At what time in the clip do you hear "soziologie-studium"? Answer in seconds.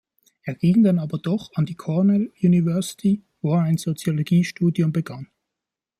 3.77-4.91